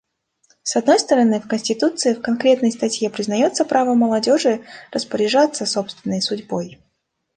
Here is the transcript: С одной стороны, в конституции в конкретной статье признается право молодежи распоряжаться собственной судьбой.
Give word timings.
С 0.63 0.75
одной 0.77 0.97
стороны, 0.99 1.39
в 1.39 1.47
конституции 1.47 2.15
в 2.15 2.21
конкретной 2.23 2.71
статье 2.71 3.07
признается 3.11 3.63
право 3.65 3.93
молодежи 3.93 4.65
распоряжаться 4.91 5.67
собственной 5.67 6.23
судьбой. 6.23 6.79